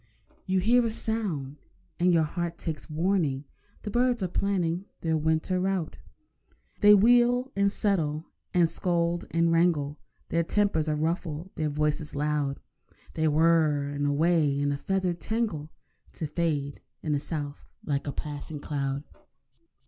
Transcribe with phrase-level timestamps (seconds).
[0.47, 1.57] You hear a sound,
[1.99, 3.45] and your heart takes warning—
[3.83, 5.99] The birds are planning their winter route.
[6.79, 12.59] They wheel and settle and scold and wrangle, Their tempers are ruffled, their voices loud;
[13.13, 15.69] Then whirr—and away in a feathered tangle,
[16.13, 19.03] To fade in the south like a passing cloud.